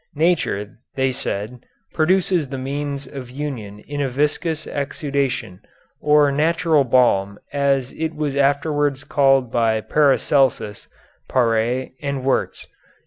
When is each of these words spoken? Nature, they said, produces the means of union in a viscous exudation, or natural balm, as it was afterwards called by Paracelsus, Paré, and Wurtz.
Nature, 0.15 0.79
they 0.95 1.11
said, 1.11 1.59
produces 1.93 2.49
the 2.49 2.57
means 2.57 3.05
of 3.05 3.29
union 3.29 3.77
in 3.81 4.01
a 4.01 4.09
viscous 4.09 4.65
exudation, 4.65 5.61
or 6.01 6.31
natural 6.31 6.83
balm, 6.83 7.37
as 7.53 7.91
it 7.91 8.15
was 8.15 8.35
afterwards 8.35 9.03
called 9.03 9.51
by 9.51 9.79
Paracelsus, 9.79 10.87
Paré, 11.29 11.91
and 12.01 12.23
Wurtz. 12.25 12.65